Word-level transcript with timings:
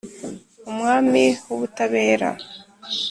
Umwami 0.69 1.23
w’ubutabera 1.47 2.29